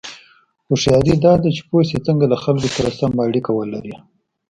[0.67, 3.95] هوښیاري دا ده چې پوه شې څنګه له خلکو سره سمه اړیکه ولرې.